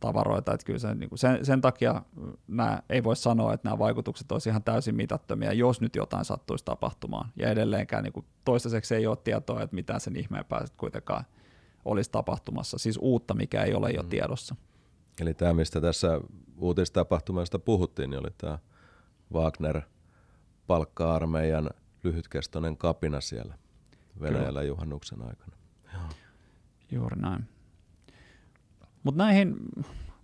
tavaroita, 0.00 0.54
että 0.54 0.66
kyllä 0.66 0.78
se, 0.78 0.94
niin 0.94 1.08
kuin 1.08 1.18
sen, 1.18 1.44
sen 1.44 1.60
takia 1.60 2.02
nämä, 2.48 2.82
ei 2.88 3.04
voi 3.04 3.16
sanoa, 3.16 3.54
että 3.54 3.68
nämä 3.68 3.78
vaikutukset 3.78 4.32
olisivat 4.32 4.52
ihan 4.52 4.62
täysin 4.62 4.94
mitattomia, 4.94 5.52
jos 5.52 5.80
nyt 5.80 5.96
jotain 5.96 6.24
sattuisi 6.24 6.64
tapahtumaan, 6.64 7.30
ja 7.36 7.50
edelleenkään 7.50 8.04
niin 8.04 8.12
kuin 8.12 8.26
toistaiseksi 8.44 8.94
ei 8.94 9.06
ole 9.06 9.16
tietoa, 9.16 9.62
että 9.62 9.74
mitään 9.74 10.00
sen 10.00 10.16
ihmeen 10.16 10.44
pääset 10.44 10.76
kuitenkaan 10.76 11.24
olisi 11.84 12.10
tapahtumassa, 12.10 12.78
siis 12.78 12.98
uutta, 13.02 13.34
mikä 13.34 13.62
ei 13.62 13.74
ole 13.74 13.90
jo 13.90 14.02
mm. 14.02 14.08
tiedossa. 14.08 14.54
Eli 15.20 15.34
tämä, 15.34 15.52
mistä 15.52 15.80
tässä 15.80 16.20
uutistapahtumasta 16.58 17.58
puhuttiin, 17.58 18.10
niin 18.10 18.20
oli 18.20 18.30
tämä 18.38 18.58
Wagner 19.32 19.80
palkka-armeijan 20.66 21.70
lyhytkestoinen 22.04 22.76
kapina 22.76 23.20
siellä 23.20 23.54
Venäjällä 24.20 24.48
Kyllä. 24.48 24.62
juhannuksen 24.62 25.22
aikana. 25.22 25.56
Joo. 25.92 26.02
Juuri 26.90 27.16
näin. 27.20 27.48
Mutta 29.02 29.24
näihin 29.24 29.56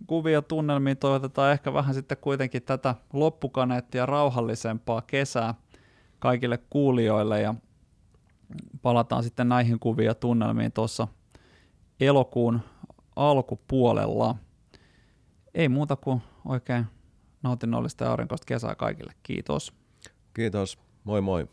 kuvia 0.07 0.41
tunnelmiin 0.41 0.97
toivotetaan 0.97 1.51
ehkä 1.51 1.73
vähän 1.73 1.93
sitten 1.95 2.17
kuitenkin 2.21 2.63
tätä 2.63 2.95
loppukaneettia 3.13 4.05
rauhallisempaa 4.05 5.01
kesää 5.01 5.53
kaikille 6.19 6.59
kuulijoille 6.69 7.41
ja 7.41 7.55
palataan 8.81 9.23
sitten 9.23 9.49
näihin 9.49 9.79
kuvia 9.79 10.15
tunnelmiin 10.15 10.71
tuossa 10.71 11.07
elokuun 11.99 12.59
alkupuolella. 13.15 14.35
ei 15.53 15.69
muuta 15.69 15.95
kuin 15.95 16.21
oikein 16.45 16.85
nautinnollista 17.43 18.03
ja 18.03 18.09
aurinkoista 18.09 18.45
kesää 18.45 18.75
kaikille. 18.75 19.13
Kiitos. 19.23 19.73
Kiitos. 20.33 20.79
Moi 21.03 21.21
moi. 21.21 21.47